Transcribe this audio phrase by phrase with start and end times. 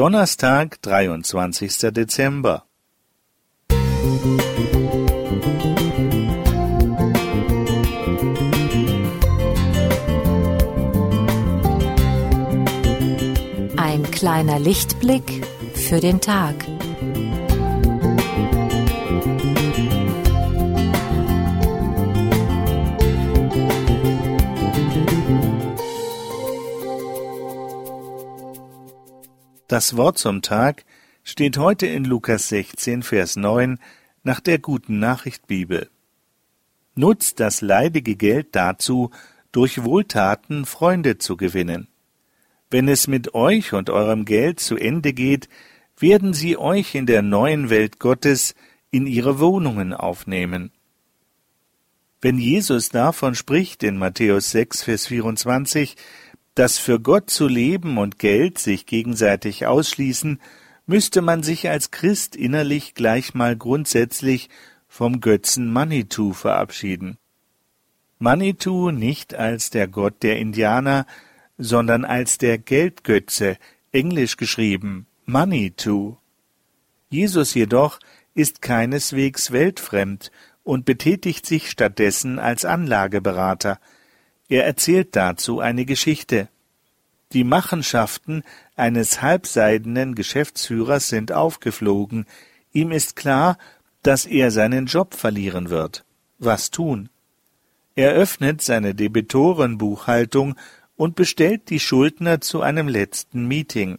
[0.00, 1.92] Donnerstag, 23.
[1.92, 2.64] Dezember.
[13.76, 16.54] Ein kleiner Lichtblick für den Tag.
[29.70, 30.84] Das Wort zum Tag
[31.22, 33.78] steht heute in Lukas 16, Vers 9
[34.24, 35.88] nach der guten Nachricht Bibel.
[36.96, 39.12] Nutzt das leidige Geld dazu,
[39.52, 41.86] durch Wohltaten Freunde zu gewinnen.
[42.68, 45.48] Wenn es mit euch und eurem Geld zu Ende geht,
[45.96, 48.56] werden sie euch in der neuen Welt Gottes
[48.90, 50.72] in ihre Wohnungen aufnehmen.
[52.20, 55.94] Wenn Jesus davon spricht in Matthäus 6, Vers 24,
[56.54, 60.40] dass für Gott zu leben und Geld sich gegenseitig ausschließen,
[60.86, 64.48] müsste man sich als Christ innerlich gleich mal grundsätzlich
[64.88, 67.16] vom Götzen Manitou verabschieden.
[68.18, 71.06] Manitou nicht als der Gott der Indianer,
[71.56, 73.56] sondern als der Geldgötze,
[73.92, 76.16] englisch geschrieben Manitou.
[77.08, 78.00] Jesus jedoch
[78.34, 80.30] ist keineswegs weltfremd
[80.64, 83.78] und betätigt sich stattdessen als Anlageberater,
[84.50, 86.48] er erzählt dazu eine Geschichte.
[87.32, 88.42] Die Machenschaften
[88.74, 92.26] eines halbseidenen Geschäftsführers sind aufgeflogen.
[92.72, 93.56] Ihm ist klar,
[94.02, 96.04] dass er seinen Job verlieren wird.
[96.38, 97.08] Was tun?
[97.94, 100.56] Er öffnet seine Debitorenbuchhaltung
[100.96, 103.98] und bestellt die Schuldner zu einem letzten Meeting.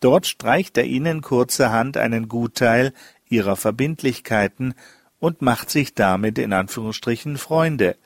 [0.00, 2.92] Dort streicht er ihnen kurzerhand einen Gutteil
[3.30, 4.74] ihrer Verbindlichkeiten
[5.18, 7.96] und macht sich damit in Anführungsstrichen Freunde.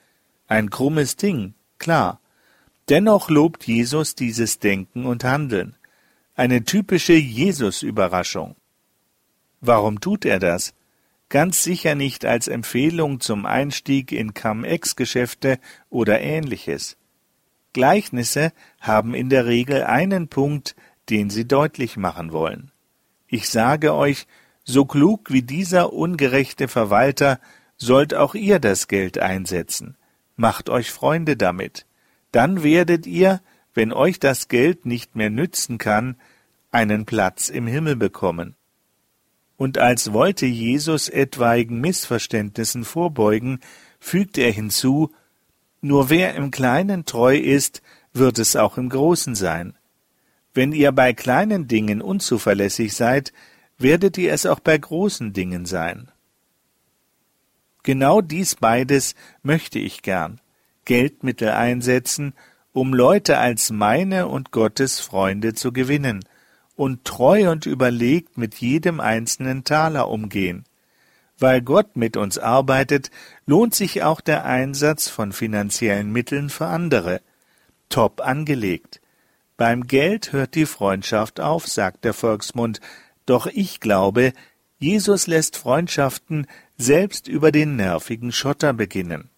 [0.47, 1.55] Ein krummes Ding,
[1.85, 2.19] klar.
[2.89, 5.77] Dennoch lobt Jesus dieses Denken und Handeln.
[6.35, 8.57] Eine typische Jesus-Überraschung.
[9.61, 10.73] Warum tut er das?
[11.29, 15.58] Ganz sicher nicht als Empfehlung zum Einstieg in Cum-Ex-Geschäfte
[15.91, 16.97] oder ähnliches.
[17.75, 20.77] Gleichnisse haben in der Regel einen Punkt,
[21.11, 22.73] den sie deutlich machen wollen.
[23.27, 24.27] Ich sage euch,
[24.64, 27.41] so klug wie dieser ungerechte Verwalter
[27.77, 29.98] sollt auch ihr das Geld einsetzen
[30.36, 31.86] macht euch Freunde damit.
[32.33, 33.40] Dann werdet ihr,
[33.74, 36.17] wenn euch das Geld nicht mehr nützen kann,
[36.70, 38.56] einen Platz im Himmel bekommen.
[39.56, 43.61] Und als wollte Jesus etwaigen Missverständnissen vorbeugen,
[44.00, 45.12] fügt er hinzu,
[45.80, 49.74] nur wer im Kleinen treu ist, wird es auch im Großen sein.
[50.55, 53.33] Wenn ihr bei kleinen Dingen unzuverlässig seid,
[53.77, 56.11] werdet ihr es auch bei großen Dingen sein.
[57.84, 60.40] Genau dies beides möchte ich gern.
[60.84, 62.34] Geldmittel einsetzen,
[62.72, 66.24] um Leute als meine und Gottes Freunde zu gewinnen
[66.77, 70.64] und treu und überlegt mit jedem einzelnen Taler umgehen.
[71.39, 73.11] Weil Gott mit uns arbeitet,
[73.46, 77.20] lohnt sich auch der Einsatz von finanziellen Mitteln für andere.
[77.89, 79.01] Top angelegt.
[79.56, 82.80] Beim Geld hört die Freundschaft auf, sagt der Volksmund,
[83.27, 84.33] doch ich glaube,
[84.84, 86.46] Jesus lässt Freundschaften
[86.77, 89.30] selbst über den nervigen Schotter beginnen.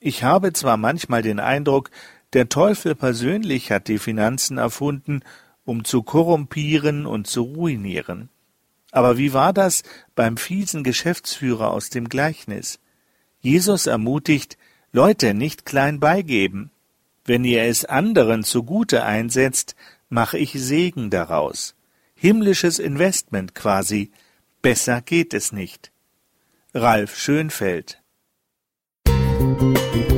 [0.00, 1.92] Ich habe zwar manchmal den Eindruck,
[2.32, 5.20] der Teufel persönlich hat die Finanzen erfunden,
[5.64, 8.30] um zu korrumpieren und zu ruinieren.
[8.90, 9.84] Aber wie war das
[10.16, 12.80] beim fiesen Geschäftsführer aus dem Gleichnis?
[13.38, 14.58] Jesus ermutigt,
[14.90, 16.72] Leute nicht klein beigeben.
[17.24, 19.76] Wenn ihr es anderen zugute einsetzt,
[20.08, 21.76] mache ich Segen daraus.
[22.16, 24.10] Himmlisches Investment quasi.
[24.64, 25.92] Besser geht es nicht.
[26.72, 28.02] Ralf Schönfeld
[29.06, 30.13] Musik